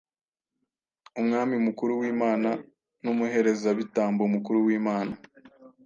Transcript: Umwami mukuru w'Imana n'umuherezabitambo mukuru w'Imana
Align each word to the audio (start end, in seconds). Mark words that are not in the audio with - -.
Umwami 1.21 1.55
mukuru 1.65 1.91
w'Imana 2.01 2.49
n'umuherezabitambo 3.03 4.23
mukuru 4.33 4.57
w'Imana 4.65 5.13